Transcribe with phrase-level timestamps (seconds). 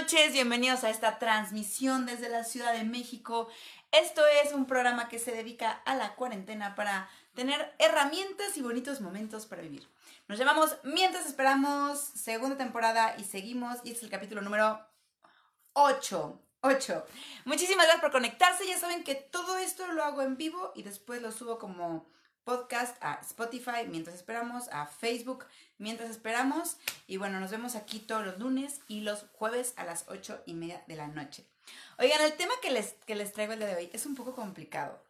[0.00, 3.48] noches, bienvenidos a esta transmisión desde la Ciudad de México.
[3.92, 9.00] Esto es un programa que se dedica a la cuarentena para tener herramientas y bonitos
[9.00, 9.88] momentos para vivir.
[10.28, 14.86] Nos llamamos Mientras Esperamos, segunda temporada y seguimos, y este es el capítulo número
[15.72, 16.42] 8.
[16.60, 17.06] 8.
[17.46, 21.22] Muchísimas gracias por conectarse, ya saben que todo esto lo hago en vivo y después
[21.22, 22.06] lo subo como
[22.46, 25.44] podcast a Spotify mientras esperamos, a Facebook
[25.78, 26.76] mientras esperamos.
[27.08, 30.54] Y bueno, nos vemos aquí todos los lunes y los jueves a las ocho y
[30.54, 31.44] media de la noche.
[31.98, 34.36] Oigan, el tema que les, que les traigo el día de hoy es un poco
[34.36, 35.02] complicado.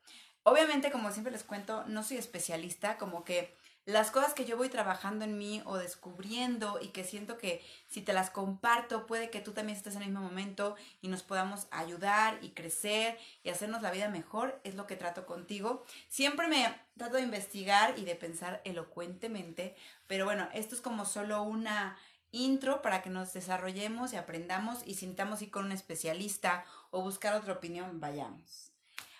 [0.44, 3.54] Obviamente, como siempre les cuento, no soy especialista, como que
[3.86, 8.02] las cosas que yo voy trabajando en mí o descubriendo y que siento que si
[8.02, 11.68] te las comparto puede que tú también estés en el mismo momento y nos podamos
[11.70, 15.84] ayudar y crecer y hacernos la vida mejor, es lo que trato contigo.
[16.08, 19.76] Siempre me trato de investigar y de pensar elocuentemente,
[20.08, 21.96] pero bueno, esto es como solo una
[22.32, 27.34] intro para que nos desarrollemos y aprendamos y sintamos ir con un especialista o buscar
[27.34, 28.72] otra opinión, vayamos.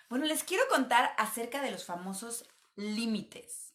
[0.09, 2.43] Bueno, les quiero contar acerca de los famosos
[2.75, 3.67] límites.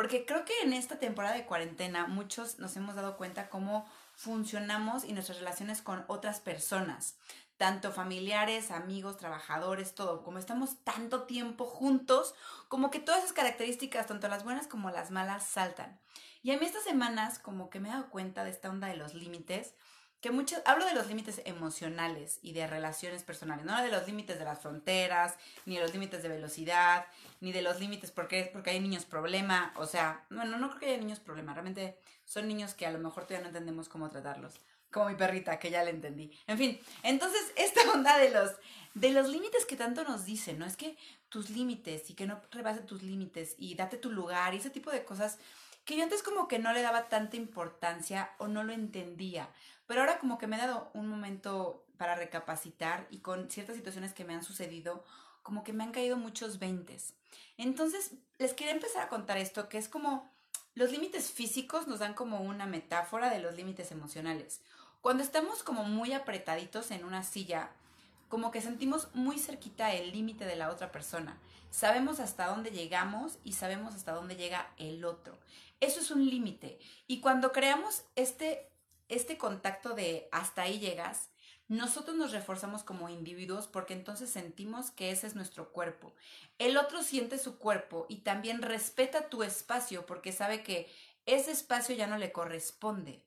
[0.00, 5.04] Porque creo que en esta temporada de cuarentena muchos nos hemos dado cuenta cómo funcionamos
[5.04, 7.18] y nuestras relaciones con otras personas,
[7.58, 10.22] tanto familiares, amigos, trabajadores, todo.
[10.22, 12.34] Como estamos tanto tiempo juntos,
[12.68, 16.00] como que todas esas características, tanto las buenas como las malas, saltan.
[16.42, 18.96] Y a mí estas semanas como que me he dado cuenta de esta onda de
[18.96, 19.74] los límites
[20.20, 24.38] que muchos, hablo de los límites emocionales y de relaciones personales, no de los límites
[24.38, 27.06] de las fronteras, ni de los límites de velocidad,
[27.40, 30.86] ni de los límites porque, porque hay niños problema, o sea, bueno, no creo que
[30.86, 34.60] haya niños problema, realmente son niños que a lo mejor todavía no entendemos cómo tratarlos,
[34.90, 36.30] como mi perrita, que ya le entendí.
[36.46, 38.52] En fin, entonces esta onda de los,
[38.94, 40.66] de los límites que tanto nos dicen, ¿no?
[40.66, 40.98] Es que
[41.30, 44.90] tus límites y que no rebase tus límites y date tu lugar y ese tipo
[44.90, 45.38] de cosas
[45.84, 49.48] que yo antes como que no le daba tanta importancia o no lo entendía.
[49.90, 54.14] Pero ahora como que me he dado un momento para recapacitar y con ciertas situaciones
[54.14, 55.04] que me han sucedido,
[55.42, 57.14] como que me han caído muchos veintes.
[57.56, 60.30] Entonces, les quería empezar a contar esto, que es como
[60.76, 64.60] los límites físicos nos dan como una metáfora de los límites emocionales.
[65.00, 67.72] Cuando estamos como muy apretaditos en una silla,
[68.28, 71.36] como que sentimos muy cerquita el límite de la otra persona.
[71.72, 75.36] Sabemos hasta dónde llegamos y sabemos hasta dónde llega el otro.
[75.80, 76.78] Eso es un límite.
[77.08, 78.69] Y cuando creamos este
[79.10, 81.30] este contacto de hasta ahí llegas,
[81.68, 86.14] nosotros nos reforzamos como individuos porque entonces sentimos que ese es nuestro cuerpo.
[86.58, 90.90] El otro siente su cuerpo y también respeta tu espacio porque sabe que
[91.26, 93.24] ese espacio ya no le corresponde.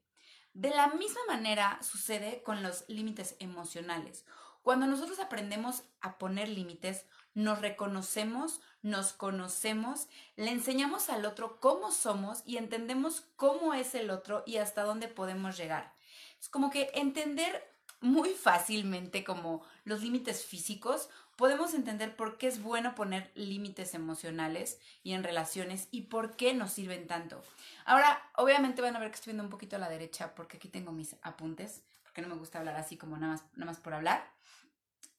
[0.53, 4.25] De la misma manera sucede con los límites emocionales.
[4.61, 11.91] Cuando nosotros aprendemos a poner límites, nos reconocemos, nos conocemos, le enseñamos al otro cómo
[11.91, 15.93] somos y entendemos cómo es el otro y hasta dónde podemos llegar.
[16.39, 22.61] Es como que entender muy fácilmente como los límites físicos, podemos entender por qué es
[22.61, 27.41] bueno poner límites emocionales y en relaciones y por qué nos sirven tanto.
[27.85, 30.67] Ahora, obviamente van a ver que estoy viendo un poquito a la derecha porque aquí
[30.67, 33.93] tengo mis apuntes, porque no me gusta hablar así como nada más, nada más por
[33.93, 34.29] hablar.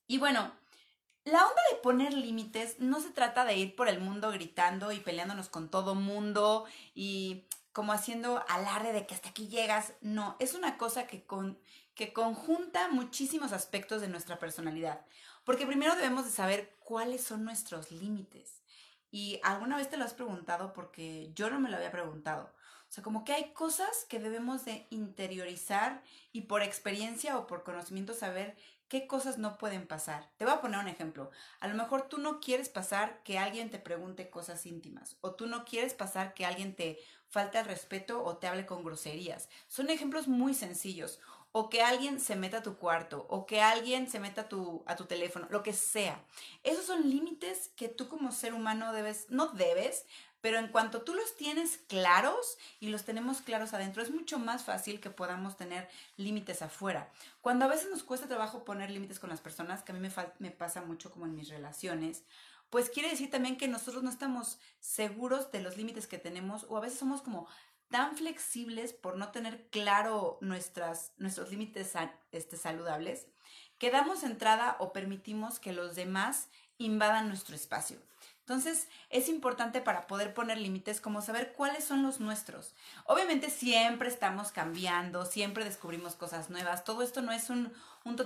[0.07, 0.53] Y bueno,
[1.25, 5.01] la onda de poner límites no se trata de ir por el mundo gritando y
[5.01, 9.95] peleándonos con todo mundo y como haciendo alarde de que hasta aquí llegas.
[10.01, 11.59] No, es una cosa que, con,
[11.95, 15.05] que conjunta muchísimos aspectos de nuestra personalidad.
[15.45, 18.63] Porque primero debemos de saber cuáles son nuestros límites.
[19.11, 22.53] Y alguna vez te lo has preguntado porque yo no me lo había preguntado.
[22.89, 26.03] O sea, como que hay cosas que debemos de interiorizar
[26.33, 28.57] y por experiencia o por conocimiento saber
[28.89, 30.31] qué cosas no pueden pasar.
[30.37, 31.31] Te voy a poner un ejemplo.
[31.61, 35.47] A lo mejor tú no quieres pasar que alguien te pregunte cosas íntimas o tú
[35.47, 39.49] no quieres pasar que alguien te falte el respeto o te hable con groserías.
[39.69, 41.21] Son ejemplos muy sencillos.
[41.57, 44.83] O que alguien se meta a tu cuarto, o que alguien se meta a tu,
[44.87, 46.21] a tu teléfono, lo que sea.
[46.65, 50.05] Esos son límites que tú como ser humano debes, no debes,
[50.45, 54.63] pero en cuanto tú los tienes claros y los tenemos claros adentro, es mucho más
[54.63, 55.89] fácil que podamos tener
[56.19, 57.11] límites afuera.
[57.41, 60.13] Cuando a veces nos cuesta trabajo poner límites con las personas, que a mí me,
[60.41, 62.25] me pasa mucho como en mis relaciones,
[62.69, 66.77] pues quiere decir también que nosotros no estamos seguros de los límites que tenemos o
[66.77, 67.49] a veces somos como
[67.89, 71.95] tan flexibles por no tener claro nuestras, nuestros límites
[72.33, 73.29] este, saludables
[73.79, 77.97] que damos entrada o permitimos que los demás invadan nuestro espacio.
[78.45, 82.75] Entonces, es importante para poder poner límites como saber cuáles son los nuestros.
[83.07, 86.85] Obviamente siempre estamos cambiando, siempre descubrimos cosas nuevas.
[86.85, 87.73] Todo esto no es un,
[88.05, 88.17] un,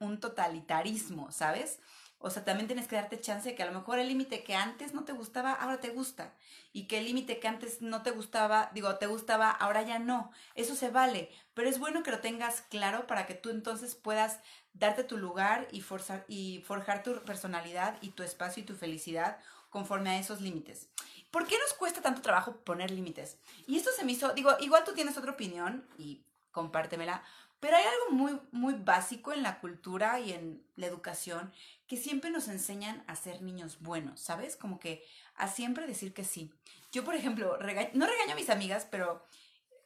[0.00, 1.80] un totalitarismo, ¿sabes?
[2.20, 4.56] O sea, también tienes que darte chance de que a lo mejor el límite que
[4.56, 6.32] antes no te gustaba, ahora te gusta.
[6.72, 10.32] Y que el límite que antes no te gustaba, digo, te gustaba, ahora ya no.
[10.54, 11.30] Eso se vale.
[11.54, 14.40] Pero es bueno que lo tengas claro para que tú entonces puedas
[14.72, 19.38] darte tu lugar y, forzar, y forjar tu personalidad y tu espacio y tu felicidad
[19.70, 20.88] conforme a esos límites.
[21.30, 23.38] ¿Por qué nos cuesta tanto trabajo poner límites?
[23.66, 26.22] Y esto se me hizo, digo, igual tú tienes otra opinión y
[26.52, 27.22] compártemela,
[27.60, 31.52] pero hay algo muy, muy básico en la cultura y en la educación
[31.86, 34.56] que siempre nos enseñan a ser niños buenos, ¿sabes?
[34.56, 35.04] Como que
[35.34, 36.52] a siempre decir que sí.
[36.92, 37.58] Yo, por ejemplo,
[37.94, 39.24] no regaño a mis amigas, pero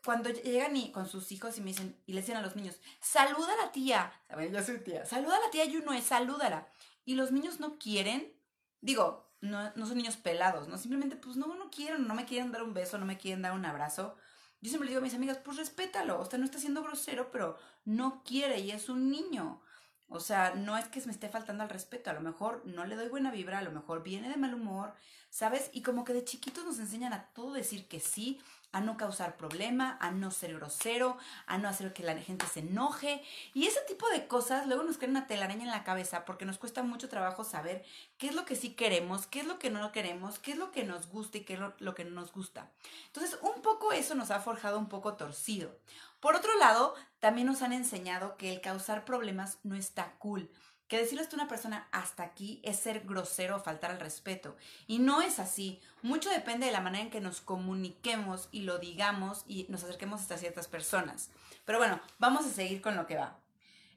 [0.04, 2.76] cuando llegan y, con sus hijos y me dicen, y le dicen a los niños,
[3.00, 4.52] saluda a la tía, ¿saben?
[4.52, 6.66] Yo soy tía, saluda a la tía Yuno, es salúdala.
[7.04, 8.32] Y los niños no quieren,
[8.80, 10.78] digo, no, no son niños pelados, ¿no?
[10.78, 13.52] Simplemente, pues no, no quieren, no me quieren dar un beso, no me quieren dar
[13.52, 14.16] un abrazo.
[14.60, 18.22] Yo siempre digo a mis amigas, pues respétalo, usted no está siendo grosero, pero no
[18.24, 19.60] quiere y es un niño.
[20.08, 22.94] O sea, no es que me esté faltando al respeto, a lo mejor no le
[22.94, 24.94] doy buena vibra, a lo mejor viene de mal humor,
[25.30, 25.70] ¿sabes?
[25.72, 28.40] Y como que de chiquitos nos enseñan a todo decir que sí,
[28.72, 32.60] a no causar problema, a no ser grosero, a no hacer que la gente se
[32.60, 33.22] enoje.
[33.54, 36.58] Y ese tipo de cosas luego nos crean una telaraña en la cabeza porque nos
[36.58, 37.84] cuesta mucho trabajo saber
[38.18, 40.72] qué es lo que sí queremos, qué es lo que no queremos, qué es lo
[40.72, 42.70] que nos gusta y qué es lo, que no nos gusta.
[43.06, 45.76] Entonces, un poco eso nos ha forjado un poco torcido.
[46.20, 50.50] Por otro lado, también nos han enseñado que el causar problemas no está cool
[50.92, 54.54] que decirle a una persona hasta aquí es ser grosero o faltar al respeto.
[54.86, 55.80] Y no es así.
[56.02, 60.20] Mucho depende de la manera en que nos comuniquemos y lo digamos y nos acerquemos
[60.20, 61.30] hasta ciertas personas.
[61.64, 63.38] Pero bueno, vamos a seguir con lo que va.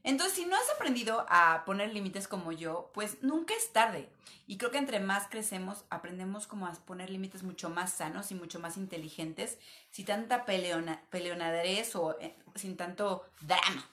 [0.04, 4.08] Entonces, si no has aprendido a poner límites como yo, pues nunca es tarde.
[4.48, 8.36] Y creo que entre más crecemos, aprendemos como a poner límites mucho más sanos y
[8.36, 9.58] mucho más inteligentes,
[9.92, 13.86] sin tanta peleona, peleonadrez o eh, sin tanto drama.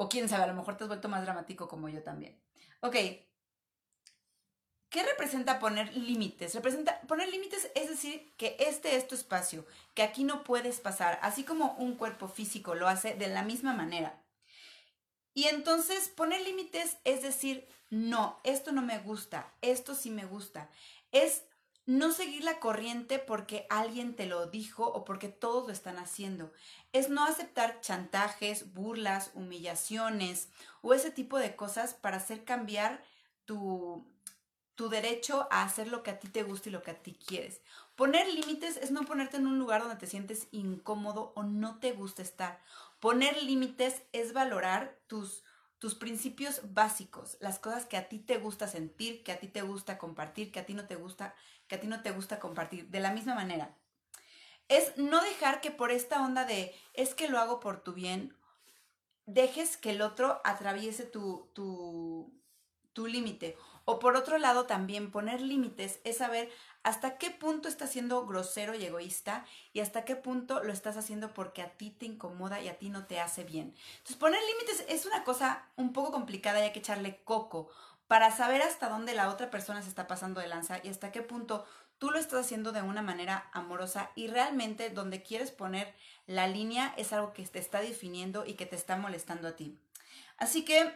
[0.00, 2.40] O quién sabe, a lo mejor te has vuelto más dramático como yo también.
[2.82, 2.94] Ok.
[4.90, 6.54] ¿Qué representa poner límites?
[6.54, 11.18] Representa poner límites es decir que este es tu espacio, que aquí no puedes pasar,
[11.20, 14.22] así como un cuerpo físico lo hace de la misma manera.
[15.34, 20.70] Y entonces poner límites es decir, no, esto no me gusta, esto sí me gusta.
[21.10, 21.42] Es
[21.88, 26.52] no seguir la corriente porque alguien te lo dijo o porque todos lo están haciendo.
[26.92, 30.50] Es no aceptar chantajes, burlas, humillaciones
[30.82, 33.02] o ese tipo de cosas para hacer cambiar
[33.46, 34.06] tu,
[34.74, 37.14] tu derecho a hacer lo que a ti te gusta y lo que a ti
[37.26, 37.62] quieres.
[37.96, 41.92] Poner límites es no ponerte en un lugar donde te sientes incómodo o no te
[41.92, 42.60] gusta estar.
[43.00, 45.42] Poner límites es valorar tus
[45.78, 49.62] tus principios básicos, las cosas que a ti te gusta sentir, que a ti te
[49.62, 51.34] gusta compartir, que a ti no te gusta,
[51.68, 53.76] que a ti no te gusta compartir, de la misma manera.
[54.68, 58.36] Es no dejar que por esta onda de es que lo hago por tu bien,
[59.26, 62.32] dejes que el otro atraviese tu, tu,
[62.92, 63.56] tu límite.
[63.84, 66.50] O por otro lado, también poner límites es saber
[66.88, 69.44] hasta qué punto estás siendo grosero y egoísta
[69.74, 72.88] y hasta qué punto lo estás haciendo porque a ti te incomoda y a ti
[72.88, 73.74] no te hace bien.
[73.98, 77.68] Entonces, poner límites es una cosa un poco complicada y hay que echarle coco
[78.06, 81.20] para saber hasta dónde la otra persona se está pasando de lanza y hasta qué
[81.20, 81.66] punto
[81.98, 85.94] tú lo estás haciendo de una manera amorosa y realmente donde quieres poner
[86.26, 89.78] la línea es algo que te está definiendo y que te está molestando a ti.
[90.38, 90.90] Así que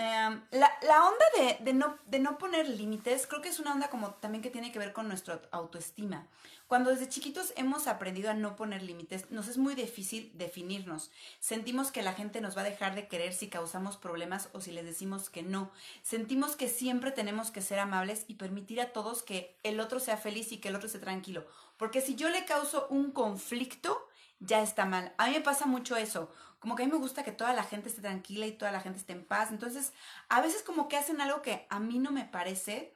[0.00, 4.14] Em, la, onda de, no, de no poner límites, creo que es una onda como
[4.14, 6.26] también que tiene que ver con nuestra autoestima.
[6.68, 11.10] Cuando desde chiquitos hemos aprendido a no poner límites, nos es muy difícil definirnos.
[11.38, 14.72] Sentimos que la gente nos va a dejar de querer si causamos problemas o si
[14.72, 15.70] les decimos que no.
[16.02, 20.16] Sentimos que siempre tenemos que ser amables y permitir a todos que el otro sea
[20.16, 21.44] feliz y que el otro esté tranquilo.
[21.76, 25.12] Porque si yo le causo un conflicto, ya está mal.
[25.18, 26.32] A mí me pasa mucho eso.
[26.60, 28.80] Como que a mí me gusta que toda la gente esté tranquila y toda la
[28.80, 29.50] gente esté en paz.
[29.50, 29.92] Entonces,
[30.28, 32.94] a veces como que hacen algo que a mí no me parece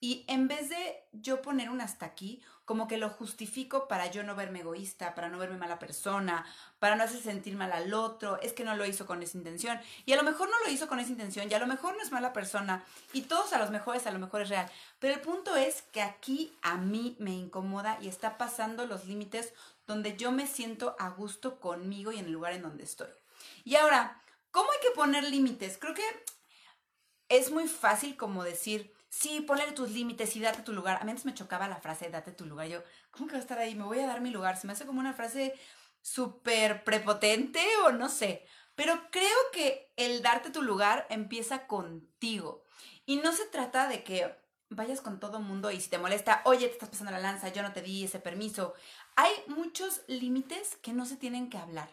[0.00, 4.24] y en vez de yo poner un hasta aquí, como que lo justifico para yo
[4.24, 6.44] no verme egoísta, para no verme mala persona,
[6.80, 9.80] para no hacer sentir mal al otro, es que no lo hizo con esa intención.
[10.04, 12.02] Y a lo mejor no lo hizo con esa intención, y a lo mejor no
[12.02, 14.70] es mala persona, y todos a los mejores a lo mejor es real.
[14.98, 19.52] Pero el punto es que aquí a mí me incomoda y está pasando los límites
[19.86, 23.08] donde yo me siento a gusto conmigo y en el lugar en donde estoy.
[23.64, 25.78] Y ahora, ¿cómo hay que poner límites?
[25.78, 26.04] Creo que
[27.28, 30.98] es muy fácil como decir, sí, ponle tus límites y date tu lugar.
[31.00, 32.68] A mí antes me chocaba la frase, date tu lugar.
[32.68, 33.74] Yo, ¿cómo que va a estar ahí?
[33.74, 34.56] Me voy a dar mi lugar.
[34.56, 35.54] Se me hace como una frase
[36.02, 38.46] súper prepotente o no sé.
[38.74, 42.64] Pero creo que el darte tu lugar empieza contigo.
[43.06, 44.36] Y no se trata de que
[44.68, 47.62] vayas con todo mundo y si te molesta, oye, te estás pasando la lanza, yo
[47.62, 48.74] no te di ese permiso.
[49.14, 51.88] Hay muchos límites que no se tienen que hablar.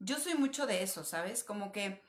[0.00, 1.44] Yo soy mucho de eso, ¿sabes?
[1.44, 2.02] Como que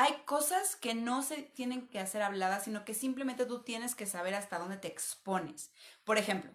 [0.00, 4.06] hay cosas que no se tienen que hacer habladas, sino que simplemente tú tienes que
[4.06, 5.70] saber hasta dónde te expones.
[6.04, 6.50] Por ejemplo,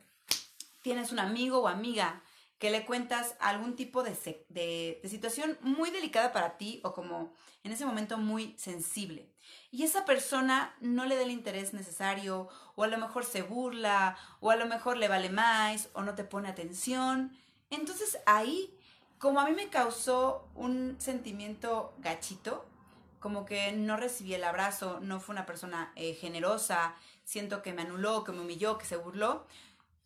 [0.82, 2.24] tienes un amigo o amiga
[2.58, 7.34] que le cuentas algún tipo de, situación muy delicada para ti o como
[7.64, 9.30] en ese momento muy sensible.
[9.70, 14.18] Y esa persona no le da el interés necesario o a lo mejor se burla
[14.40, 17.38] o a lo mejor le vale más o no te pone atención.
[17.70, 18.75] Entonces ahí,
[19.20, 22.66] como a mí me causó un sentimiento gachito,
[23.25, 27.82] como que no recibí el abrazo, no fue una persona eh, generosa, siento que me
[27.82, 29.48] anuló, que me humilló, que se burló,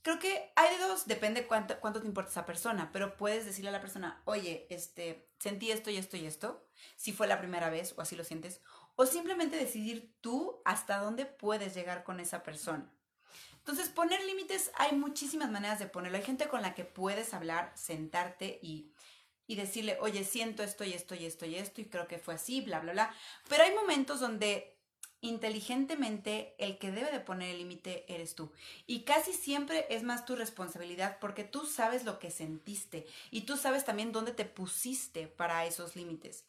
[0.03, 3.71] creo que hay de dos, depende cuánto, cuánto te importa esa persona, pero puedes decirle
[3.71, 7.69] a la persona, oye, este, sentí esto y esto y esto, si fue la primera
[7.69, 8.61] vez o así lo sientes,
[8.95, 12.89] o simplemente decidir tú hasta dónde puedes llegar con esa persona.
[13.57, 16.17] Entonces, poner límites, hay muchísimas maneras de ponerlo.
[16.17, 18.93] Hay gente con la que puedes hablar, sentarte y,
[19.49, 22.35] y decirle, oye, siento esto y esto y esto y esto, y creo que fue
[22.35, 23.15] así, bla, bla, bla.
[23.47, 24.77] Pero hay momentos donde
[25.21, 28.51] inteligentemente el que debe de poner el límite eres tú.
[28.85, 33.57] Y casi siempre es más tu responsabilidad porque tú sabes lo que sentiste y tú
[33.57, 36.45] sabes también dónde te pusiste para esos límites.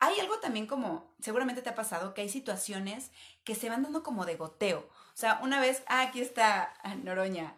[0.00, 3.12] Hay algo también como, seguramente te ha pasado, que hay situaciones
[3.44, 4.80] que se van dando como de goteo.
[4.80, 7.56] O sea, una vez, ah, aquí está Noroña,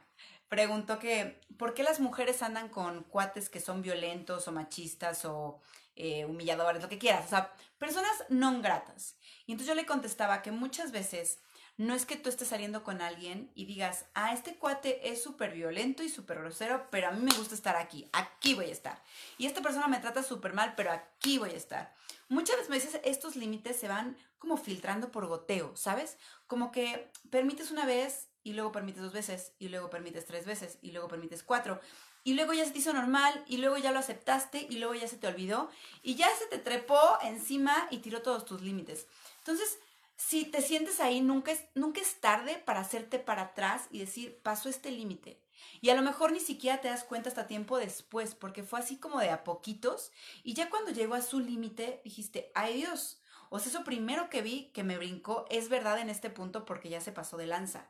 [0.54, 5.58] preguntó que, ¿por qué las mujeres andan con cuates que son violentos o machistas o
[5.96, 7.26] eh, humilladores, lo que quieras?
[7.26, 9.16] O sea, personas no gratas.
[9.46, 11.40] Y entonces yo le contestaba que muchas veces
[11.76, 15.54] no es que tú estés saliendo con alguien y digas, ah, este cuate es súper
[15.54, 19.02] violento y súper grosero, pero a mí me gusta estar aquí, aquí voy a estar.
[19.38, 21.92] Y esta persona me trata súper mal, pero aquí voy a estar.
[22.28, 26.16] Muchas veces estos límites se van como filtrando por goteo, ¿sabes?
[26.46, 30.78] Como que permites una vez y luego permites dos veces y luego permites tres veces
[30.82, 31.80] y luego permites cuatro.
[32.22, 35.08] Y luego ya se te hizo normal y luego ya lo aceptaste y luego ya
[35.08, 35.70] se te olvidó
[36.02, 39.06] y ya se te trepó encima y tiró todos tus límites.
[39.38, 39.78] Entonces,
[40.16, 44.38] si te sientes ahí, nunca es, nunca es tarde para hacerte para atrás y decir,
[44.42, 45.40] pasó este límite.
[45.80, 48.96] Y a lo mejor ni siquiera te das cuenta hasta tiempo después, porque fue así
[48.96, 50.12] como de a poquitos.
[50.42, 53.18] Y ya cuando llegó a su límite, dijiste, ay Dios,
[53.50, 56.88] o sea, eso primero que vi que me brincó es verdad en este punto porque
[56.88, 57.88] ya se pasó de lanza.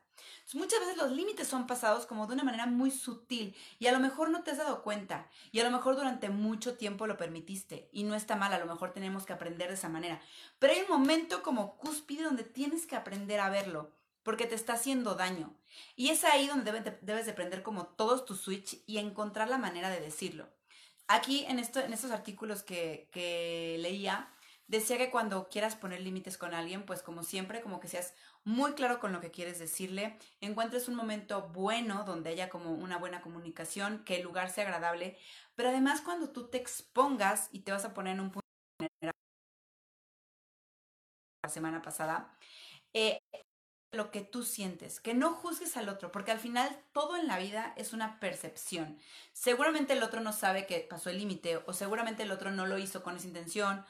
[0.54, 4.00] muchas veces los límites son pasados como de una manera muy sutil y a lo
[4.00, 7.88] mejor no te has dado cuenta y a lo mejor durante mucho tiempo lo permitiste
[7.92, 10.20] y no está mal, a lo mejor tenemos que aprender de esa manera.
[10.58, 13.92] Pero hay un momento como cúspide donde tienes que aprender a verlo
[14.24, 15.54] porque te está haciendo daño.
[15.94, 19.90] Y es ahí donde debes de prender como todos tus switch y encontrar la manera
[19.90, 20.48] de decirlo.
[21.06, 24.33] Aquí en, esto, en estos artículos que, que leía,
[24.66, 28.72] Decía que cuando quieras poner límites con alguien, pues como siempre, como que seas muy
[28.72, 33.20] claro con lo que quieres decirle, encuentres un momento bueno donde haya como una buena
[33.20, 35.18] comunicación, que el lugar sea agradable,
[35.54, 38.44] pero además cuando tú te expongas y te vas a poner en un punto
[41.42, 42.34] la semana pasada,
[42.94, 43.18] eh,
[43.92, 47.38] lo que tú sientes, que no juzgues al otro, porque al final todo en la
[47.38, 48.98] vida es una percepción.
[49.32, 52.78] Seguramente el otro no sabe que pasó el límite o seguramente el otro no lo
[52.78, 53.84] hizo con esa intención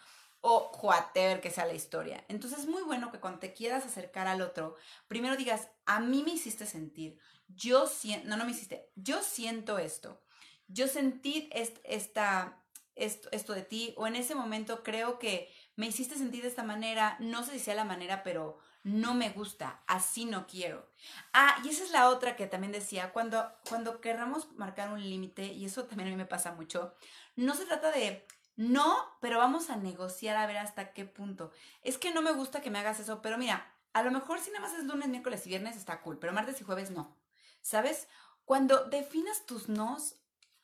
[0.46, 2.22] o whatever que sea la historia.
[2.28, 4.76] Entonces es muy bueno que cuando te quieras acercar al otro,
[5.08, 9.78] primero digas, a mí me hiciste sentir, yo siento, no, no me hiciste, yo siento
[9.78, 10.20] esto,
[10.68, 12.62] yo sentí esta,
[12.94, 16.62] esto, esto de ti, o en ese momento creo que me hiciste sentir de esta
[16.62, 20.90] manera, no sé si sea la manera, pero no me gusta, así no quiero.
[21.32, 25.46] Ah, y esa es la otra que también decía, cuando, cuando querramos marcar un límite,
[25.46, 26.94] y eso también a mí me pasa mucho,
[27.34, 31.50] no se trata de no, pero vamos a negociar a ver hasta qué punto.
[31.82, 34.50] Es que no me gusta que me hagas eso, pero mira, a lo mejor si
[34.50, 37.16] nada más es lunes, miércoles y viernes está cool, pero martes y jueves no.
[37.62, 38.08] ¿Sabes?
[38.44, 40.16] Cuando definas tus nos,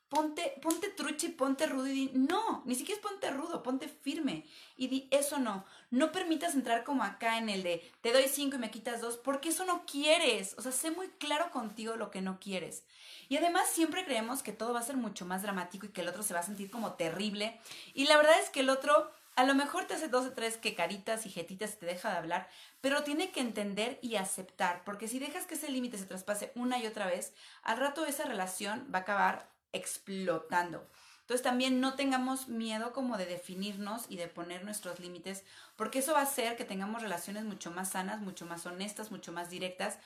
[0.08, 4.39] ponte, ponte trucha y ponte rudo y di, no, ni siquiera ponte rudo, ponte firme
[4.80, 5.66] y di, eso no.
[5.90, 9.18] No permitas entrar como acá en el de, te doy cinco y me quitas dos,
[9.18, 10.54] porque eso no quieres.
[10.56, 12.84] O sea, sé muy claro contigo lo que no quieres.
[13.28, 16.08] Y además siempre creemos que todo va a ser mucho más dramático y que el
[16.08, 17.60] otro se va a sentir como terrible.
[17.92, 20.56] Y la verdad es que el otro a lo mejor te hace dos o tres
[20.56, 22.48] que caritas y jetitas te deja de hablar,
[22.80, 26.78] pero tiene que entender y aceptar, porque si dejas que ese límite se traspase una
[26.78, 30.88] y otra vez, al rato esa relación va a acabar explotando.
[31.30, 35.44] Entonces también no tengamos miedo como de definirnos y de poner nuestros límites,
[35.76, 39.30] porque eso va a hacer que tengamos relaciones mucho más sanas, mucho más honestas, mucho
[39.30, 39.98] más directas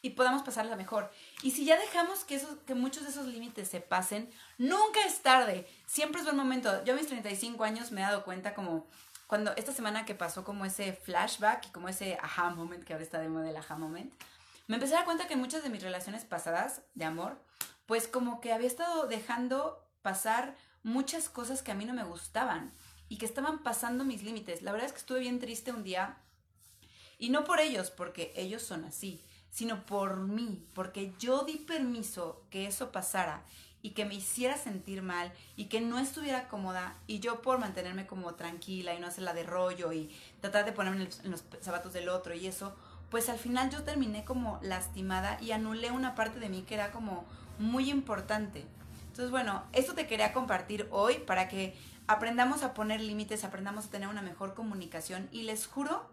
[0.00, 1.12] y podamos pasarla mejor.
[1.44, 5.22] Y si ya dejamos que, esos, que muchos de esos límites se pasen, nunca es
[5.22, 5.68] tarde.
[5.86, 6.82] Siempre es buen momento.
[6.82, 8.88] Yo a mis 35 años me he dado cuenta como
[9.28, 13.04] cuando esta semana que pasó como ese flashback y como ese aha moment, que ahora
[13.04, 14.12] está de moda el aha moment,
[14.66, 17.40] me empecé a dar cuenta que muchas de mis relaciones pasadas de amor,
[17.86, 22.72] pues como que había estado dejando pasar muchas cosas que a mí no me gustaban.
[23.08, 24.62] y que estaban pasando mis límites.
[24.62, 26.16] La verdad es que estuve bien triste un día
[27.18, 29.20] y no por ellos, porque ellos son así,
[29.50, 33.44] sino por mí, porque yo di permiso que eso pasara
[33.82, 38.06] y que me hiciera sentir mal y que no estuviera cómoda y yo por mantenerme
[38.06, 40.10] como tranquila y no hacerla de rollo y
[40.40, 42.74] tratar de ponerme en los zapatos del otro y eso,
[43.10, 46.92] pues al final yo terminé como lastimada y anulé una parte de mí que era
[46.92, 47.26] como
[47.58, 48.64] muy importante.
[49.12, 51.76] Entonces, bueno, esto te quería compartir hoy para que
[52.06, 55.28] aprendamos a poner límites, aprendamos a tener una mejor comunicación.
[55.30, 56.08] Y les juro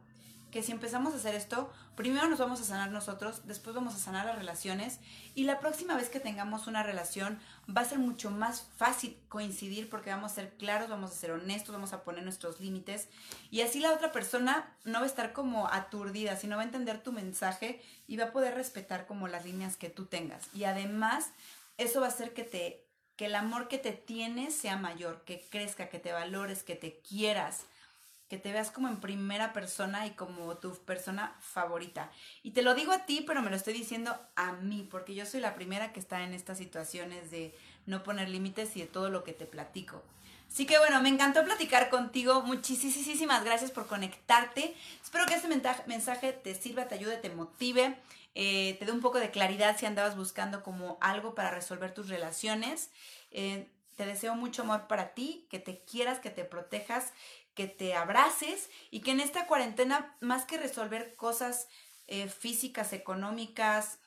[0.52, 4.00] que si empezamos a hacer esto, primero nos vamos a sanar nosotros, después vamos a
[4.00, 5.00] sanar las relaciones.
[5.34, 7.40] Y la próxima vez que tengamos una relación
[7.74, 11.32] va a ser mucho más fácil coincidir porque vamos a ser claros, vamos a ser
[11.32, 13.08] honestos, vamos a poner nuestros límites.
[13.50, 17.02] Y así la otra persona no va a estar como aturdida, sino va a entender
[17.02, 20.54] tu mensaje y va a poder respetar como las líneas que tú tengas.
[20.54, 21.30] Y además,
[21.78, 22.89] eso va a hacer que te
[23.20, 27.02] que el amor que te tienes sea mayor, que crezca, que te valores, que te
[27.02, 27.66] quieras,
[28.30, 32.10] que te veas como en primera persona y como tu persona favorita.
[32.44, 35.26] Y te lo digo a ti, pero me lo estoy diciendo a mí, porque yo
[35.26, 37.54] soy la primera que está en estas situaciones de
[37.86, 40.02] no poner límites y de todo lo que te platico.
[40.48, 42.42] Así que bueno, me encantó platicar contigo.
[42.44, 44.74] Muchísimas gracias por conectarte.
[45.04, 45.50] Espero que este
[45.88, 47.98] mensaje te sirva, te ayude, te motive.
[48.36, 52.10] Eh, te dé un poco de claridad si andabas buscando como algo para resolver tus
[52.10, 52.92] relaciones.
[53.32, 57.14] Eh, te deseo mucho amor para ti, que te quieras, que te protejas,
[57.54, 61.68] que te abraces y que en esta cuarentena, más que resolver cosas
[62.08, 64.00] eh, físicas, económicas,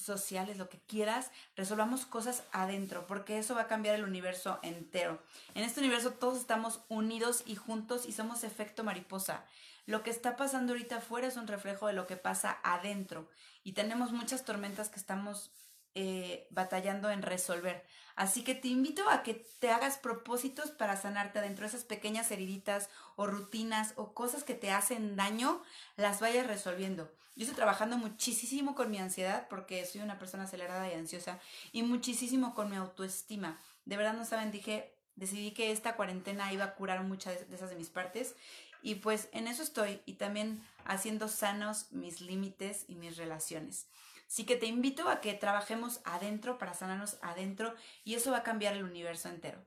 [0.00, 5.22] sociales, lo que quieras, resolvamos cosas adentro, porque eso va a cambiar el universo entero.
[5.54, 9.44] En este universo todos estamos unidos y juntos y somos efecto mariposa.
[9.86, 13.28] Lo que está pasando ahorita afuera es un reflejo de lo que pasa adentro
[13.64, 15.50] y tenemos muchas tormentas que estamos
[15.94, 17.84] eh, batallando en resolver.
[18.14, 22.90] Así que te invito a que te hagas propósitos para sanarte adentro, esas pequeñas heriditas
[23.16, 25.62] o rutinas o cosas que te hacen daño,
[25.96, 27.12] las vayas resolviendo.
[27.36, 31.38] Yo estoy trabajando muchísimo con mi ansiedad porque soy una persona acelerada y ansiosa
[31.70, 33.60] y muchísimo con mi autoestima.
[33.84, 37.70] De verdad no saben, dije, decidí que esta cuarentena iba a curar muchas de esas
[37.70, 38.34] de mis partes
[38.82, 43.86] y pues en eso estoy y también haciendo sanos mis límites y mis relaciones.
[44.28, 48.42] Así que te invito a que trabajemos adentro para sanarnos adentro y eso va a
[48.42, 49.58] cambiar el universo entero.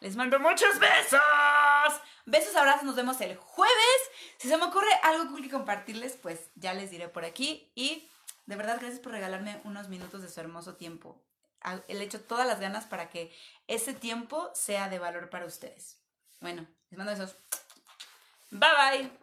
[0.00, 1.20] Les mando muchos besos.
[2.26, 4.00] Besos, abrazos, nos vemos el jueves.
[4.38, 7.70] Si se me ocurre algo que compartirles, pues ya les diré por aquí.
[7.74, 8.08] Y
[8.46, 11.22] de verdad, gracias por regalarme unos minutos de su hermoso tiempo.
[11.86, 13.30] Le hecho todas las ganas para que
[13.68, 15.98] ese tiempo sea de valor para ustedes.
[16.40, 17.36] Bueno, les mando besos.
[18.50, 19.19] Bye bye.